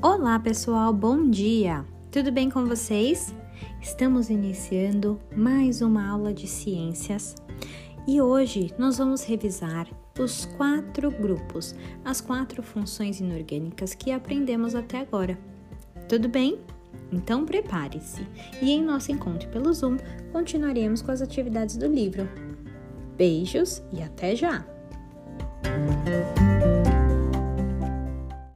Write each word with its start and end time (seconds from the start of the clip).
Olá, 0.00 0.38
pessoal, 0.38 0.92
bom 0.92 1.28
dia! 1.28 1.84
Tudo 2.12 2.30
bem 2.30 2.48
com 2.48 2.64
vocês? 2.66 3.34
Estamos 3.82 4.30
iniciando 4.30 5.20
mais 5.36 5.82
uma 5.82 6.08
aula 6.08 6.32
de 6.32 6.46
ciências 6.46 7.34
e 8.06 8.20
hoje 8.20 8.72
nós 8.78 8.98
vamos 8.98 9.24
revisar 9.24 9.88
os 10.16 10.44
quatro 10.56 11.10
grupos, 11.10 11.74
as 12.04 12.20
quatro 12.20 12.62
funções 12.62 13.18
inorgânicas 13.18 13.92
que 13.92 14.12
aprendemos 14.12 14.76
até 14.76 15.00
agora. 15.00 15.36
Tudo 16.08 16.28
bem? 16.28 16.60
Então 17.10 17.44
prepare-se 17.44 18.24
e 18.62 18.70
em 18.70 18.84
nosso 18.84 19.10
encontro 19.10 19.48
pelo 19.48 19.74
Zoom 19.74 19.96
continuaremos 20.30 21.02
com 21.02 21.10
as 21.10 21.20
atividades 21.20 21.76
do 21.76 21.88
livro. 21.88 22.28
Beijos 23.16 23.82
e 23.92 24.00
até 24.00 24.36
já! 24.36 24.77